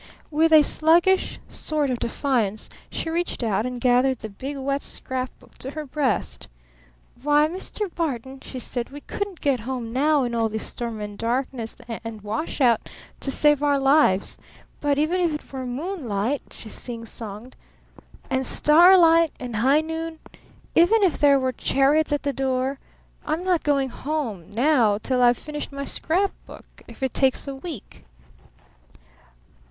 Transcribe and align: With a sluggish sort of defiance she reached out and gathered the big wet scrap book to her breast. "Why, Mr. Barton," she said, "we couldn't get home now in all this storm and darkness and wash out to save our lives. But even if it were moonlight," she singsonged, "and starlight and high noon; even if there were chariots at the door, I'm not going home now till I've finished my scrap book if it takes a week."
With 0.31 0.51
a 0.51 0.63
sluggish 0.63 1.39
sort 1.47 1.91
of 1.91 1.99
defiance 1.99 2.69
she 2.89 3.07
reached 3.11 3.43
out 3.43 3.67
and 3.67 3.79
gathered 3.79 4.17
the 4.17 4.29
big 4.29 4.57
wet 4.57 4.81
scrap 4.81 5.29
book 5.37 5.55
to 5.59 5.69
her 5.69 5.85
breast. 5.85 6.47
"Why, 7.21 7.47
Mr. 7.47 7.81
Barton," 7.93 8.39
she 8.39 8.57
said, 8.57 8.89
"we 8.89 9.01
couldn't 9.01 9.41
get 9.41 9.59
home 9.59 9.93
now 9.93 10.23
in 10.23 10.33
all 10.33 10.49
this 10.49 10.65
storm 10.65 11.01
and 11.01 11.19
darkness 11.19 11.77
and 11.87 12.23
wash 12.23 12.59
out 12.59 12.89
to 13.19 13.29
save 13.29 13.61
our 13.61 13.79
lives. 13.79 14.39
But 14.79 14.97
even 14.97 15.21
if 15.21 15.35
it 15.35 15.53
were 15.53 15.67
moonlight," 15.67 16.41
she 16.51 16.67
singsonged, 16.69 17.53
"and 18.27 18.47
starlight 18.47 19.31
and 19.39 19.57
high 19.57 19.81
noon; 19.81 20.17
even 20.73 21.03
if 21.03 21.19
there 21.19 21.37
were 21.39 21.51
chariots 21.51 22.11
at 22.11 22.23
the 22.23 22.33
door, 22.33 22.79
I'm 23.23 23.43
not 23.43 23.61
going 23.61 23.89
home 23.89 24.51
now 24.51 24.97
till 24.97 25.21
I've 25.21 25.37
finished 25.37 25.71
my 25.71 25.85
scrap 25.85 26.31
book 26.47 26.65
if 26.87 27.03
it 27.03 27.13
takes 27.13 27.47
a 27.47 27.53
week." 27.53 28.03